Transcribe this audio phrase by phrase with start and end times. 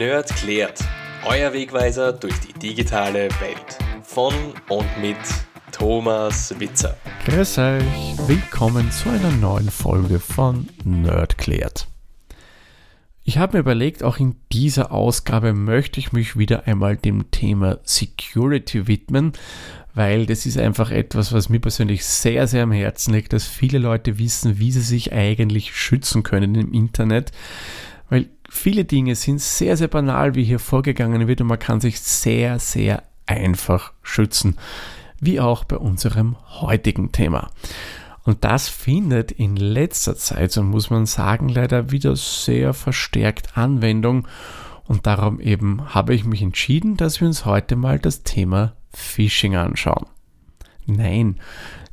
[0.00, 0.82] Nerd klärt.
[1.26, 3.78] Euer Wegweiser durch die digitale Welt.
[4.02, 4.32] Von
[4.70, 5.18] und mit
[5.72, 6.96] Thomas Witzer.
[7.26, 7.82] Grüß euch,
[8.26, 11.86] willkommen zu einer neuen Folge von Nerd klärt.
[13.24, 17.78] Ich habe mir überlegt, auch in dieser Ausgabe möchte ich mich wieder einmal dem Thema
[17.84, 19.34] Security widmen,
[19.92, 23.78] weil das ist einfach etwas, was mir persönlich sehr, sehr am Herzen liegt, dass viele
[23.78, 27.32] Leute wissen, wie sie sich eigentlich schützen können im Internet.
[28.52, 32.58] Viele Dinge sind sehr, sehr banal, wie hier vorgegangen wird und man kann sich sehr,
[32.58, 34.56] sehr einfach schützen.
[35.20, 37.50] Wie auch bei unserem heutigen Thema.
[38.24, 44.26] Und das findet in letzter Zeit, so muss man sagen, leider wieder sehr verstärkt Anwendung.
[44.84, 49.54] Und darum eben habe ich mich entschieden, dass wir uns heute mal das Thema Phishing
[49.54, 50.06] anschauen.
[50.86, 51.36] Nein,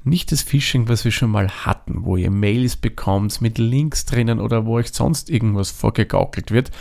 [0.08, 4.40] nicht das Phishing, was wir schon mal hatten, wo ihr Mails bekommt mit Links drinnen
[4.40, 6.72] oder wo euch sonst irgendwas vorgegaukelt wird,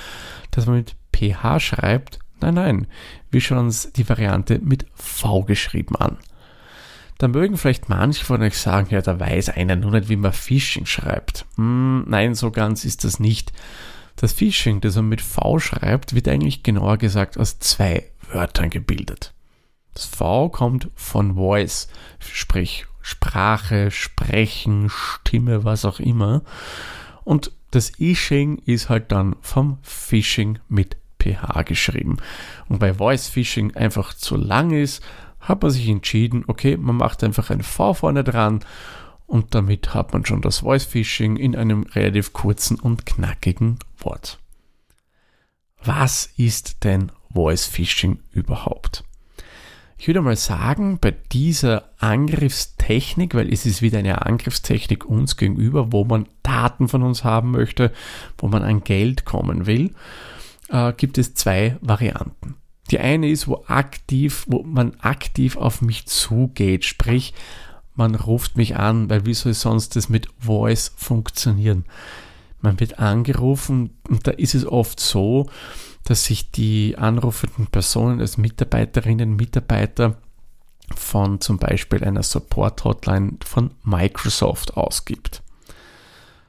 [0.51, 2.19] dass man mit PH schreibt.
[2.41, 2.87] Nein, nein,
[3.31, 6.19] wir schauen uns die Variante mit V geschrieben an.
[7.19, 10.33] Da mögen vielleicht manche von euch sagen, ja, da weiß einer nur nicht, wie man
[10.33, 11.47] Phishing schreibt.
[11.57, 13.53] Hm, nein, so ganz ist das nicht.
[14.17, 19.33] Das Phishing, das man mit V schreibt, wird eigentlich genauer gesagt aus zwei Wörtern gebildet.
[19.95, 26.43] Das V kommt von Voice, sprich Sprache, Sprechen, Stimme, was auch immer.
[27.23, 32.17] Und das Ishing ist halt dann vom Phishing mit PH geschrieben.
[32.69, 35.05] Und bei Voice Phishing einfach zu lang ist,
[35.39, 38.65] hat man sich entschieden, okay, man macht einfach ein V vorne dran
[39.27, 44.41] und damit hat man schon das Voice Phishing in einem relativ kurzen und knackigen Wort.
[45.81, 49.05] Was ist denn Voice Phishing überhaupt?
[49.99, 55.91] Ich würde mal sagen, bei dieser Angriffstechnik, weil es ist wieder eine Angriffstechnik uns gegenüber,
[55.93, 57.93] wo man Daten von uns haben möchte,
[58.37, 59.95] wo man an Geld kommen will,
[60.69, 62.57] äh, gibt es zwei Varianten.
[62.91, 67.35] Die eine ist, wo aktiv, wo man aktiv auf mich zugeht, sprich,
[67.95, 71.85] man ruft mich an, weil wie soll sonst das mit Voice funktionieren?
[72.67, 75.49] Man wird angerufen und da ist es oft so,
[76.03, 80.17] dass sich die anrufenden Personen als Mitarbeiterinnen Mitarbeiter
[80.93, 85.45] von zum Beispiel einer Support-Hotline von Microsoft ausgibt.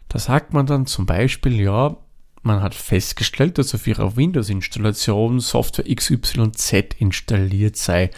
[0.10, 1.98] Da sagt man dann zum Beispiel, ja,
[2.42, 8.10] man hat festgestellt, dass auf ihrer Windows-Installation Software XYZ installiert sei.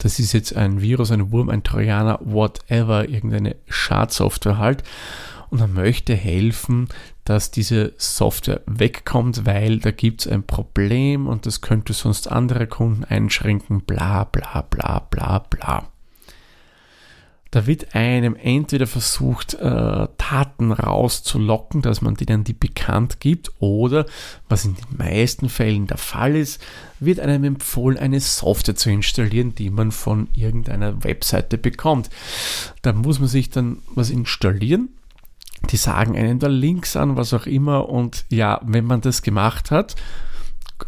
[0.00, 4.82] Das ist jetzt ein Virus, ein Wurm, ein Trojaner, whatever, irgendeine Schadsoftware halt.
[5.56, 6.88] Und man möchte helfen,
[7.24, 12.66] dass diese Software wegkommt, weil da gibt es ein Problem und das könnte sonst andere
[12.66, 15.88] Kunden einschränken, bla bla bla bla bla.
[17.52, 24.04] Da wird einem entweder versucht, äh, Daten rauszulocken, dass man denen die bekannt gibt, oder,
[24.50, 26.62] was in den meisten Fällen der Fall ist,
[27.00, 32.10] wird einem empfohlen, eine Software zu installieren, die man von irgendeiner Webseite bekommt.
[32.82, 34.90] Da muss man sich dann was installieren.
[35.70, 37.88] Die sagen einen da Links an, was auch immer.
[37.88, 39.96] Und ja, wenn man das gemacht hat,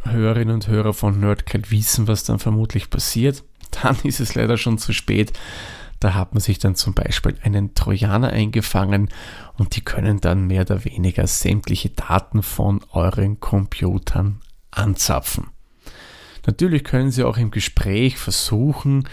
[0.04, 3.44] Hörerinnen und Hörer von Nerdcat wissen, was dann vermutlich passiert.
[3.82, 5.32] Dann ist es leider schon zu spät
[6.00, 9.08] da hat man sich dann zum Beispiel einen Trojaner eingefangen
[9.56, 14.40] und die können dann mehr oder weniger sämtliche Daten von euren Computern
[14.70, 15.48] anzapfen.
[16.48, 19.06] Natürlich können Sie auch im Gespräch versuchen,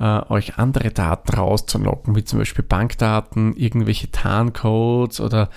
[0.00, 5.50] äh, euch andere Daten rauszulocken, wie zum Beispiel Bankdaten, irgendwelche Tarncodes oder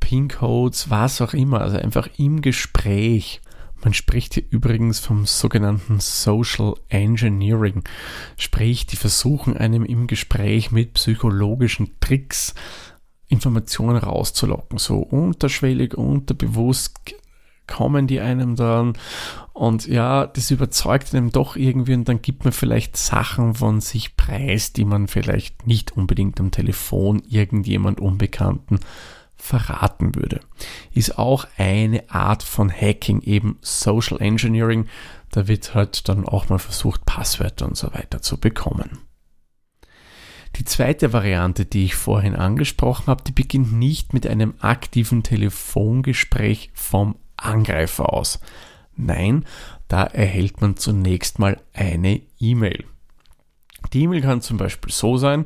[0.00, 1.62] PIN-Codes, was auch immer.
[1.62, 3.40] Also einfach im Gespräch.
[3.82, 7.82] Man spricht hier übrigens vom sogenannten Social Engineering,
[8.36, 12.54] sprich, die versuchen einem im Gespräch mit psychologischen Tricks
[13.28, 17.14] Informationen rauszulocken, so unterschwellig, unterbewusst
[17.66, 18.94] kommen die einem dann
[19.52, 24.16] und ja, das überzeugt einem doch irgendwie und dann gibt man vielleicht Sachen von sich
[24.16, 28.80] preis, die man vielleicht nicht unbedingt am Telefon irgendjemand Unbekannten
[29.36, 30.40] verraten würde.
[30.92, 34.86] Ist auch eine Art von Hacking, eben Social Engineering.
[35.30, 38.98] Da wird halt dann auch mal versucht, Passwörter und so weiter zu bekommen.
[40.56, 46.70] Die zweite Variante, die ich vorhin angesprochen habe, die beginnt nicht mit einem aktiven Telefongespräch
[46.74, 48.40] vom Angreifer aus.
[48.96, 49.44] Nein,
[49.88, 52.84] da erhält man zunächst mal eine E-Mail.
[53.92, 55.44] Die E-Mail kann zum Beispiel so sein,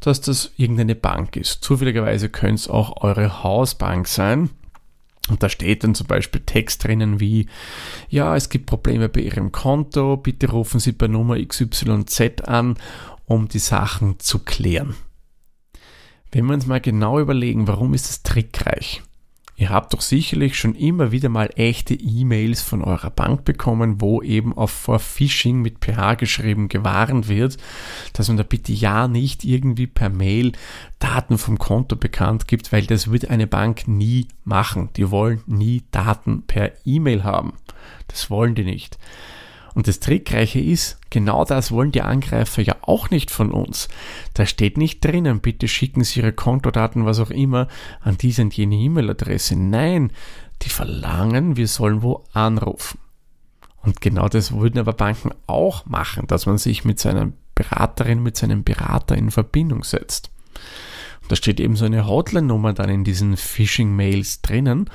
[0.00, 1.62] dass das irgendeine Bank ist.
[1.62, 4.50] Zufälligerweise könnte es auch eure Hausbank sein.
[5.28, 7.46] Und da steht dann zum Beispiel Text drinnen wie,
[8.08, 12.76] ja, es gibt Probleme bei Ihrem Konto, bitte rufen Sie bei Nummer XYZ an,
[13.24, 14.94] um die Sachen zu klären.
[16.30, 19.02] Wenn wir uns mal genau überlegen, warum ist es trickreich?
[19.56, 24.20] Ihr habt doch sicherlich schon immer wieder mal echte E-Mails von eurer Bank bekommen, wo
[24.20, 27.56] eben auf vor Phishing mit PH geschrieben gewarnt wird,
[28.14, 30.52] dass man da bitte ja nicht irgendwie per Mail
[30.98, 34.88] Daten vom Konto bekannt gibt, weil das wird eine Bank nie machen.
[34.96, 37.52] Die wollen nie Daten per E-Mail haben.
[38.08, 38.98] Das wollen die nicht.
[39.74, 43.88] Und das Trickreiche ist, genau das wollen die Angreifer ja auch nicht von uns.
[44.32, 47.68] Da steht nicht drinnen, bitte schicken Sie Ihre Kontodaten, was auch immer,
[48.00, 49.56] an diese und jene E-Mail-Adresse.
[49.56, 50.12] Nein,
[50.62, 52.98] die verlangen, wir sollen wo anrufen.
[53.82, 58.36] Und genau das würden aber Banken auch machen, dass man sich mit seiner Beraterin, mit
[58.36, 60.30] seinem Berater in Verbindung setzt.
[61.22, 64.88] Und da steht eben so eine Hotline-Nummer dann in diesen Phishing-Mails drinnen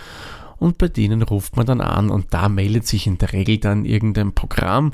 [0.59, 3.85] und bei denen ruft man dann an und da meldet sich in der Regel dann
[3.85, 4.91] irgendein Programm,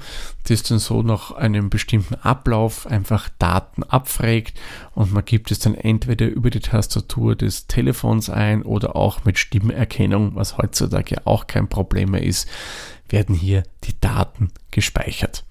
[0.47, 4.53] das dann so nach einem bestimmten Ablauf einfach Daten abfragt
[4.93, 9.39] und man gibt es dann entweder über die Tastatur des Telefons ein oder auch mit
[9.39, 12.47] Stimmerkennung, was heutzutage auch kein Problem mehr ist,
[13.09, 15.43] werden hier die Daten gespeichert.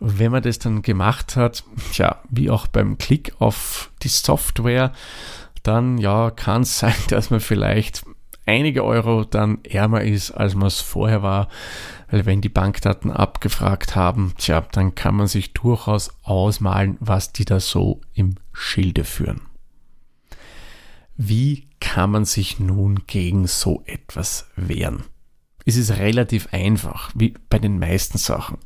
[0.00, 1.64] Wenn man das dann gemacht hat,
[1.94, 4.92] ja, wie auch beim Klick auf die Software,
[5.64, 8.04] dann ja, kann es sein, dass man vielleicht
[8.48, 11.48] einige Euro dann ärmer ist, als man es vorher war.
[12.10, 17.44] Weil wenn die Bankdaten abgefragt haben, tja, dann kann man sich durchaus ausmalen, was die
[17.44, 19.42] da so im Schilde führen.
[21.16, 25.04] Wie kann man sich nun gegen so etwas wehren?
[25.66, 28.58] Es ist relativ einfach, wie bei den meisten Sachen.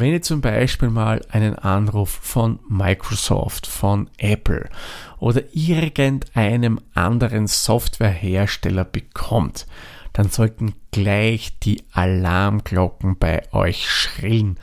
[0.00, 4.70] Wenn ihr zum Beispiel mal einen Anruf von Microsoft, von Apple
[5.18, 9.66] oder irgendeinem anderen Softwarehersteller bekommt,
[10.12, 14.60] dann sollten gleich die Alarmglocken bei euch schrillen.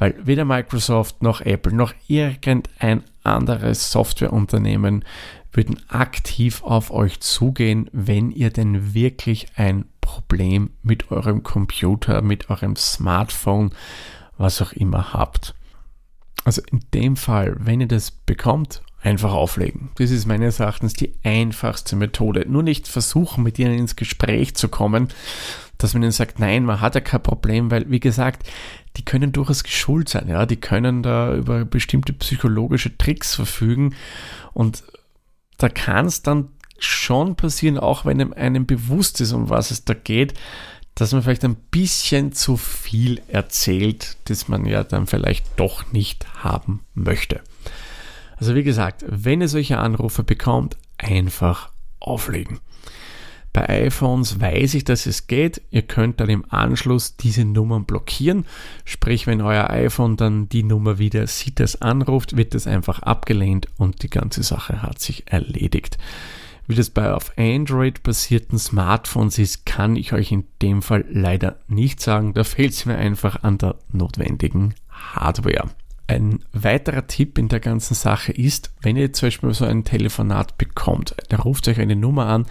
[0.00, 5.04] Weil weder Microsoft noch Apple noch irgendein anderes Softwareunternehmen
[5.52, 12.50] würden aktiv auf euch zugehen, wenn ihr denn wirklich ein Problem mit eurem Computer, mit
[12.50, 13.70] eurem Smartphone
[14.38, 15.54] was auch immer habt.
[16.44, 19.90] Also in dem Fall, wenn ihr das bekommt, einfach auflegen.
[19.96, 22.44] Das ist meines Erachtens die einfachste Methode.
[22.48, 25.08] Nur nicht versuchen, mit ihnen ins Gespräch zu kommen,
[25.78, 28.48] dass man ihnen sagt, nein, man hat ja kein Problem, weil, wie gesagt,
[28.96, 33.94] die können durchaus geschult sein, ja, die können da über bestimmte psychologische Tricks verfügen
[34.54, 34.82] und
[35.58, 36.48] da kann es dann
[36.78, 40.34] schon passieren, auch wenn einem bewusst ist, um was es da geht,
[40.96, 46.26] dass man vielleicht ein bisschen zu viel erzählt, das man ja dann vielleicht doch nicht
[46.42, 47.42] haben möchte.
[48.38, 51.70] Also wie gesagt, wenn ihr solche Anrufe bekommt, einfach
[52.00, 52.60] auflegen.
[53.52, 55.62] Bei iPhones weiß ich, dass es geht.
[55.70, 58.44] Ihr könnt dann im Anschluss diese Nummern blockieren.
[58.84, 63.68] Sprich, wenn euer iPhone dann die Nummer wieder sieht, das anruft, wird es einfach abgelehnt
[63.76, 65.96] und die ganze Sache hat sich erledigt.
[66.66, 71.60] Wie das bei auf Android basierten Smartphones ist, kann ich euch in dem Fall leider
[71.68, 72.34] nicht sagen.
[72.34, 75.70] Da fehlt es mir einfach an der notwendigen Hardware.
[76.08, 80.56] Ein weiterer Tipp in der ganzen Sache ist, wenn ihr zum Beispiel so ein Telefonat
[80.56, 82.46] bekommt, da ruft euch eine Nummer an,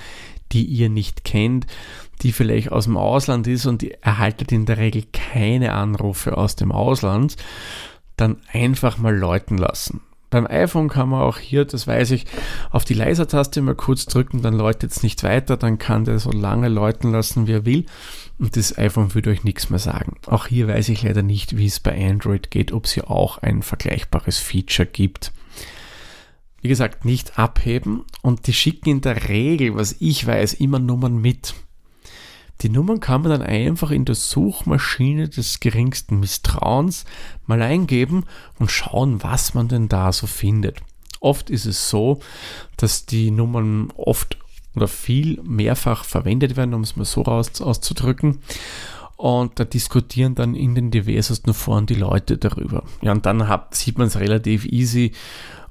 [0.52, 1.66] die ihr nicht kennt,
[2.22, 6.56] die vielleicht aus dem Ausland ist und ihr erhaltet in der Regel keine Anrufe aus
[6.56, 7.38] dem Ausland,
[8.18, 10.02] dann einfach mal läuten lassen.
[10.30, 12.26] Beim iPhone kann man auch hier, das weiß ich,
[12.72, 16.32] auf die Leiser-Taste mal kurz drücken, dann läutet es nicht weiter, dann kann der so
[16.32, 17.86] lange läuten lassen, wie er will
[18.38, 20.18] und das iPhone würde euch nichts mehr sagen.
[20.28, 23.38] Auch hier weiß ich leider nicht, wie es bei Android geht, ob es hier auch
[23.38, 25.32] ein vergleichbares Feature gibt.
[26.62, 31.18] Wie gesagt, nicht abheben und die schicken in der Regel, was ich weiß, immer Nummern
[31.18, 31.54] mit.
[32.62, 37.06] Die Nummern kann man dann einfach in der Suchmaschine des geringsten Misstrauens
[37.46, 38.24] mal eingeben
[38.60, 40.82] und schauen, was man denn da so findet.
[41.20, 42.20] Oft ist es so,
[42.78, 44.38] dass die Nummern oft
[44.76, 48.40] oder viel mehrfach verwendet werden, um es mal so raus, auszudrücken.
[49.18, 52.84] Und da diskutieren dann in den diversesten Foren die Leute darüber.
[53.02, 55.14] Ja, und dann hab, sieht man es relativ easy.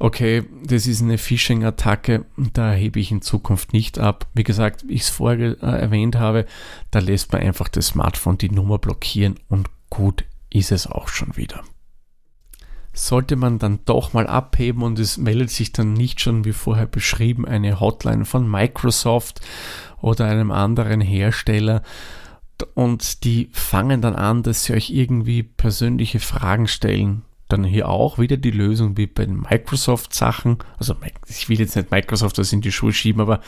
[0.04, 4.26] Okay, das ist eine Phishing-Attacke, da hebe ich in Zukunft nicht ab.
[4.34, 6.44] Wie gesagt, wie ich es vorher äh, erwähnt habe,
[6.90, 11.38] da lässt man einfach das Smartphone die Nummer blockieren und gut ist es auch schon
[11.38, 11.62] wieder.
[12.92, 16.86] Sollte man dann doch mal abheben und es meldet sich dann nicht schon wie vorher
[16.86, 19.40] beschrieben eine Hotline von Microsoft
[20.02, 21.82] oder einem anderen Hersteller,
[22.74, 27.22] und die fangen dann an, dass sie euch irgendwie persönliche Fragen stellen.
[27.48, 30.58] Dann hier auch wieder die Lösung wie bei den Microsoft-Sachen.
[30.78, 30.96] Also
[31.28, 33.40] ich will jetzt nicht Microsoft das in die Schuhe schieben, aber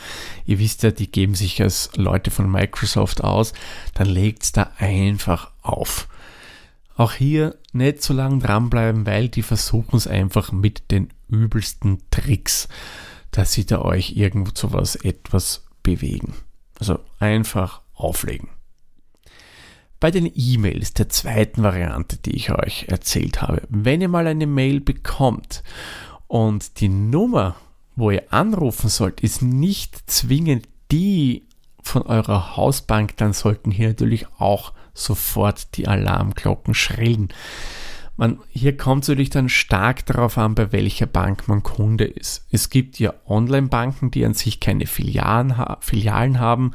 [0.45, 3.53] ihr wisst ja, die geben sich als Leute von Microsoft aus.
[3.95, 6.07] Dann legt es da einfach auf.
[6.95, 12.67] Auch hier nicht so lange dranbleiben, weil die versuchen es einfach mit den übelsten Tricks,
[13.31, 16.33] dass sie da euch irgendwo zu was etwas bewegen.
[16.79, 18.49] Also einfach auflegen.
[19.99, 24.45] Bei den E-Mails der zweiten Variante, die ich euch erzählt habe, wenn ihr mal eine
[24.45, 25.63] Mail bekommt
[26.27, 27.55] und die Nummer,
[27.95, 31.47] wo ihr anrufen sollt, ist nicht zwingend die
[31.81, 37.29] von eurer Hausbank, dann sollten hier natürlich auch sofort die Alarmglocken schrillen.
[38.17, 42.47] Man, hier kommt es natürlich dann stark darauf an, bei welcher Bank man Kunde ist.
[42.51, 46.71] Es gibt ja Online-Banken, die an sich keine Filialen, Filialen haben,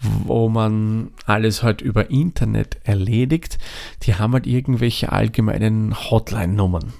[0.00, 3.58] wo man alles halt über Internet erledigt.
[4.04, 6.92] Die haben halt irgendwelche allgemeinen Hotline-Nummern.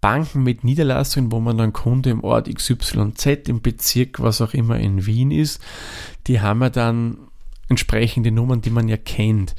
[0.00, 4.78] Banken mit Niederlassungen, wo man dann Kunde im Ort XYZ, im Bezirk, was auch immer
[4.78, 5.60] in Wien ist,
[6.26, 7.16] die haben ja dann
[7.68, 9.54] entsprechende Nummern, die man ja kennt.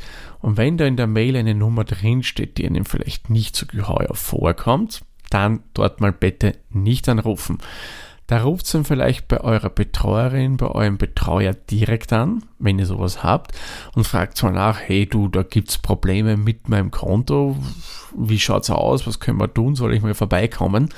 [0.46, 4.14] Und wenn da in der Mail eine Nummer drinsteht, die einem vielleicht nicht so geheuer
[4.14, 7.58] vorkommt, dann dort mal bitte nicht anrufen.
[8.28, 12.86] Da ruft es dann vielleicht bei eurer Betreuerin, bei eurem Betreuer direkt an, wenn ihr
[12.86, 13.54] sowas habt,
[13.96, 17.58] und fragt mal nach, hey du, da gibt es Probleme mit meinem Konto,
[18.16, 20.90] wie schaut es aus, was können wir tun, soll ich mal vorbeikommen?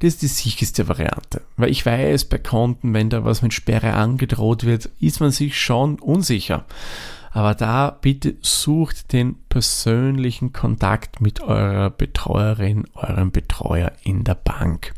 [0.00, 1.42] Das ist die sicherste Variante.
[1.56, 5.60] Weil ich weiß, bei Konten, wenn da was mit Sperre angedroht wird, ist man sich
[5.60, 6.64] schon unsicher.
[7.32, 14.92] Aber da bitte sucht den persönlichen Kontakt mit eurer Betreuerin, eurem Betreuer in der Bank.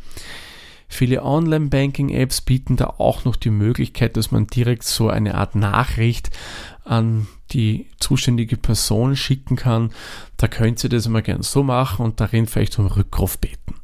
[0.88, 6.31] Viele Online-Banking-Apps bieten da auch noch die Möglichkeit, dass man direkt so eine Art Nachricht
[6.85, 9.93] an die zuständige Person schicken kann.
[10.37, 13.75] Da könnt ihr das immer gern so machen und darin vielleicht um Rückruf beten.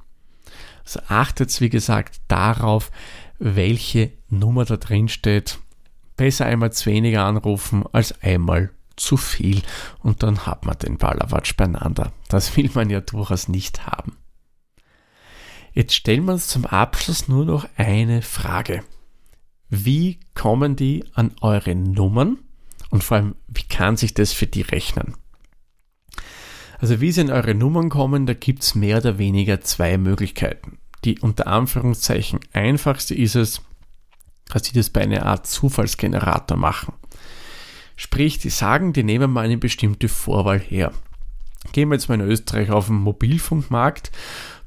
[0.84, 2.90] Also achtet, wie gesagt, darauf,
[3.38, 5.58] welche Nummer da drin steht.
[6.20, 9.62] Besser einmal zu weniger anrufen als einmal zu viel
[10.00, 12.12] und dann hat man den Ballerwatsch beieinander.
[12.28, 14.18] Das will man ja durchaus nicht haben.
[15.72, 18.84] Jetzt stellen wir uns zum Abschluss nur noch eine Frage.
[19.70, 22.36] Wie kommen die an eure Nummern?
[22.90, 25.14] Und vor allem, wie kann sich das für die rechnen?
[26.80, 30.76] Also wie sie an eure Nummern kommen, da gibt es mehr oder weniger zwei Möglichkeiten.
[31.06, 33.62] Die unter Anführungszeichen einfachste ist es,
[34.50, 36.94] dass sie das bei einer Art Zufallsgenerator machen.
[37.96, 40.92] Sprich, die sagen, die nehmen mal eine bestimmte Vorwahl her.
[41.72, 44.10] Gehen wir jetzt mal in Österreich auf den Mobilfunkmarkt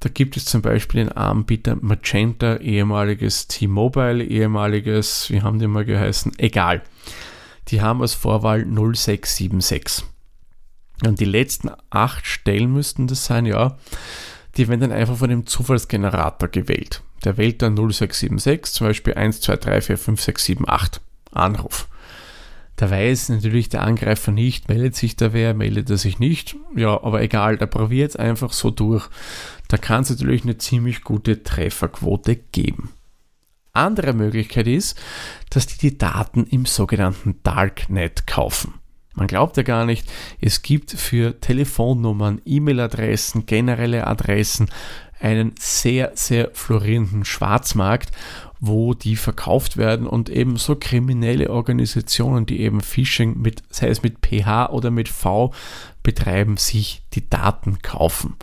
[0.04, 5.86] da gibt es zum Beispiel den Anbieter Magenta, ehemaliges T-Mobile, ehemaliges, wie haben die mal
[5.86, 6.34] geheißen?
[6.40, 6.82] Egal.
[7.70, 10.04] Die haben als Vorwahl 0676.
[11.06, 13.78] Und die letzten acht Stellen müssten das sein, ja.
[14.58, 17.02] Die werden dann einfach von dem Zufallsgenerator gewählt.
[17.24, 21.02] Der wählt dann 0676, zum Beispiel 1, 2, 3, 4, 5, 6, 7, 8.
[21.32, 21.88] Anruf.
[22.76, 26.56] Da weiß natürlich der Angreifer nicht, meldet sich da wer, meldet er sich nicht.
[26.76, 29.08] Ja, aber egal, da probiert es einfach so durch.
[29.68, 32.90] Da kann es natürlich eine ziemlich gute Trefferquote geben.
[33.74, 35.00] Andere Möglichkeit ist,
[35.50, 38.76] dass die die Daten im sogenannten Darknet kaufen.
[39.16, 40.12] Man glaubt ja gar nicht,
[40.42, 44.70] es gibt für Telefonnummern, E-Mail-Adressen, generelle Adressen
[45.24, 48.12] einen sehr, sehr florierenden Schwarzmarkt
[48.66, 54.04] wo die verkauft werden und eben so kriminelle Organisationen, die eben Phishing mit, sei es
[54.04, 55.54] mit PH oder mit V
[56.02, 58.38] betreiben, sich die Daten kaufen.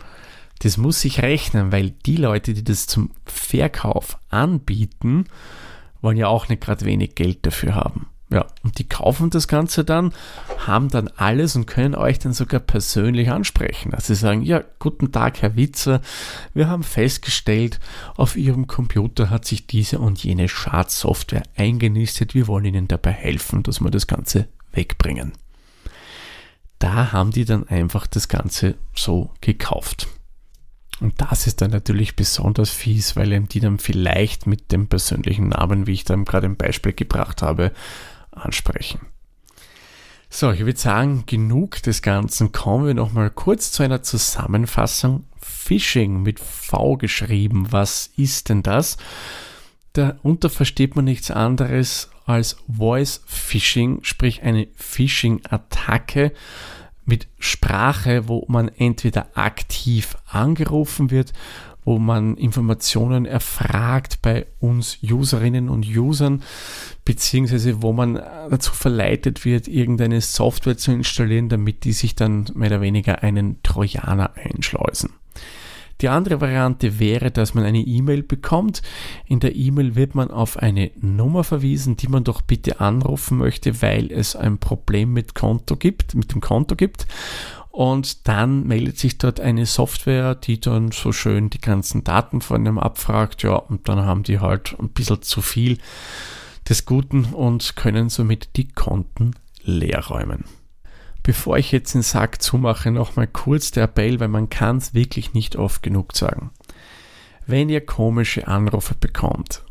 [0.59, 5.25] Das muss sich rechnen, weil die Leute, die das zum Verkauf anbieten,
[6.01, 8.05] wollen ja auch nicht gerade wenig Geld dafür haben.
[8.31, 10.13] Ja, und die kaufen das Ganze dann,
[10.65, 13.93] haben dann alles und können euch dann sogar persönlich ansprechen.
[13.93, 15.99] Also sie sagen, ja, guten Tag, Herr Witzer,
[16.53, 17.81] wir haben festgestellt,
[18.15, 22.33] auf Ihrem Computer hat sich diese und jene Schadsoftware eingenistet.
[22.33, 25.33] Wir wollen Ihnen dabei helfen, dass wir das Ganze wegbringen.
[26.79, 30.07] Da haben die dann einfach das Ganze so gekauft.
[31.01, 35.85] Und das ist dann natürlich besonders fies, weil die dann vielleicht mit dem persönlichen Namen,
[35.85, 37.71] wie ich dann gerade im Beispiel gebracht habe,
[38.31, 39.01] ansprechen.
[40.29, 42.51] So, ich würde sagen, genug des Ganzen.
[42.51, 45.25] Kommen wir nochmal kurz zu einer Zusammenfassung.
[45.41, 47.71] Phishing mit V geschrieben.
[47.71, 48.97] Was ist denn das?
[49.93, 56.31] Darunter versteht man nichts anderes als Voice Phishing, sprich eine Phishing-Attacke
[57.03, 61.33] mit Sprache, wo man entweder aktiv angerufen wird
[61.83, 66.43] wo man Informationen erfragt bei uns Userinnen und Usern,
[67.05, 72.69] beziehungsweise wo man dazu verleitet wird, irgendeine Software zu installieren, damit die sich dann mehr
[72.69, 75.11] oder weniger einen Trojaner einschleusen.
[76.01, 78.81] Die andere Variante wäre, dass man eine E-Mail bekommt.
[79.27, 83.83] In der E-Mail wird man auf eine Nummer verwiesen, die man doch bitte anrufen möchte,
[83.83, 87.05] weil es ein Problem mit Konto gibt, mit dem Konto gibt.
[87.71, 92.57] Und dann meldet sich dort eine Software, die dann so schön die ganzen Daten von
[92.57, 93.43] einem abfragt.
[93.43, 95.77] Ja, und dann haben die halt ein bisschen zu viel
[96.67, 100.43] des Guten und können somit die Konten leer räumen.
[101.23, 105.33] Bevor ich jetzt den Sack zumache, nochmal kurz der Appell, weil man kann es wirklich
[105.33, 106.51] nicht oft genug sagen.
[107.45, 109.63] Wenn ihr komische Anrufe bekommt,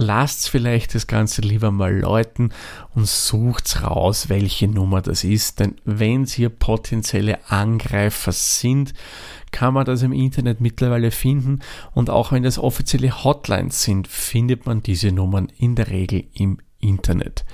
[0.00, 2.52] lasst vielleicht das Ganze lieber mal läuten
[2.94, 5.60] und sucht raus, welche Nummer das ist.
[5.60, 8.94] Denn wenn es hier potenzielle Angreifer sind,
[9.52, 11.60] kann man das im Internet mittlerweile finden.
[11.92, 16.58] Und auch wenn das offizielle Hotlines sind, findet man diese Nummern in der Regel im
[16.78, 17.44] Internet.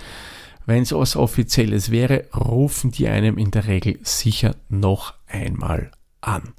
[0.66, 6.54] Wenn es was Offizielles wäre, rufen die einem in der Regel sicher noch einmal an.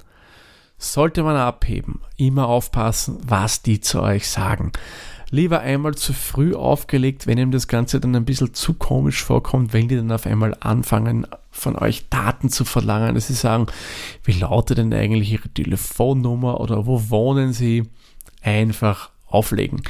[0.78, 4.72] Sollte man abheben, immer aufpassen, was die zu euch sagen
[5.30, 9.74] lieber einmal zu früh aufgelegt, wenn ihm das Ganze dann ein bisschen zu komisch vorkommt,
[9.74, 13.68] wenn die dann auf einmal anfangen, von euch Daten zu verlangen, dass sie sagen,
[14.24, 17.90] wie lautet denn eigentlich ihre Telefonnummer oder wo wohnen sie,
[18.42, 19.82] einfach auflegen.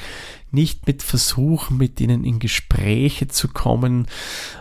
[0.50, 4.08] Nicht mit Versuchen, mit ihnen in Gespräche zu kommen,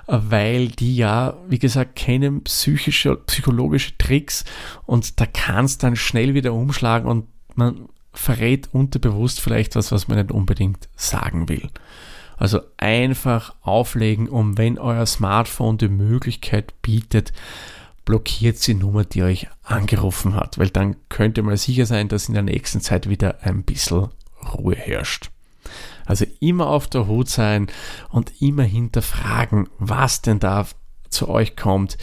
[0.07, 4.45] weil die ja, wie gesagt, kennen psychische, psychologische Tricks
[4.85, 7.89] und da kann es dann schnell wieder umschlagen und man
[8.19, 11.71] verrät unterbewusst vielleicht was, was man nicht unbedingt sagen will.
[12.37, 17.33] Also einfach auflegen, um wenn euer Smartphone die Möglichkeit bietet,
[18.05, 22.35] blockiert die Nummer, die euch angerufen hat, weil dann könnte mal sicher sein, dass in
[22.35, 24.09] der nächsten Zeit wieder ein bisschen
[24.55, 25.31] Ruhe herrscht.
[26.05, 27.67] Also immer auf der Hut sein
[28.11, 30.67] und immer hinterfragen, was denn da
[31.09, 31.99] zu euch kommt,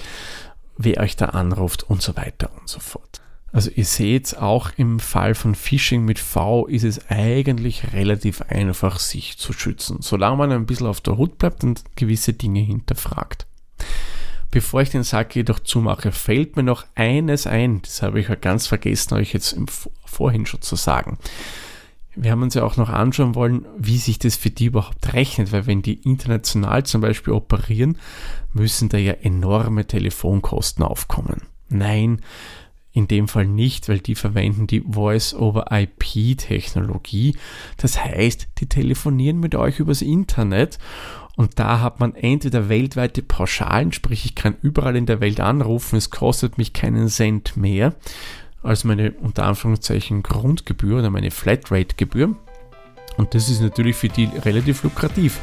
[0.78, 3.23] wer euch da anruft und so weiter und so fort.
[3.54, 9.00] Also ihr seht auch im Fall von Phishing mit V ist es eigentlich relativ einfach,
[9.00, 13.46] sich zu schützen, solange man ein bisschen auf der Hut bleibt und gewisse Dinge hinterfragt.
[14.50, 18.36] Bevor ich den Sack jedoch zumache, fällt mir noch eines ein, das habe ich ja
[18.36, 21.20] ganz vergessen, euch jetzt im Vorhin schon zu sagen.
[22.16, 25.52] Wir haben uns ja auch noch anschauen wollen, wie sich das für die überhaupt rechnet,
[25.52, 27.98] weil wenn die international zum Beispiel operieren,
[28.52, 31.44] müssen da ja enorme Telefonkosten aufkommen.
[31.70, 32.22] Nein,
[32.94, 37.36] in dem Fall nicht, weil die verwenden die Voice-over-IP-Technologie.
[37.78, 40.78] Das heißt, die telefonieren mit euch übers Internet
[41.36, 45.96] und da hat man entweder weltweite Pauschalen, sprich ich kann überall in der Welt anrufen,
[45.96, 47.96] es kostet mich keinen Cent mehr
[48.62, 52.36] als meine unter Anführungszeichen Grundgebühr oder meine Flatrate-Gebühr.
[53.18, 55.40] Und das ist natürlich für die relativ lukrativ.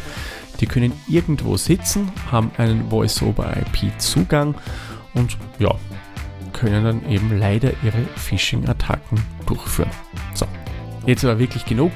[0.60, 4.54] Die können irgendwo sitzen, haben einen Voice-over-IP-Zugang
[5.14, 5.74] und ja,
[6.52, 9.90] können dann eben leider ihre Phishing-Attacken durchführen.
[10.34, 10.46] So,
[11.06, 11.92] jetzt aber wirklich genug.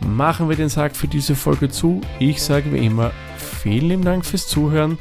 [0.00, 2.00] Machen wir den Sack für diese Folge zu.
[2.18, 4.98] Ich sage wie immer vielen Dank fürs Zuhören.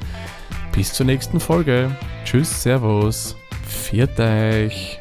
[0.72, 1.96] Bis zur nächsten Folge.
[2.24, 3.36] Tschüss, Servus.
[3.68, 5.00] Viert euch.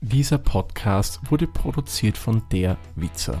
[0.00, 3.40] Dieser Podcast wurde produziert von der Witzer.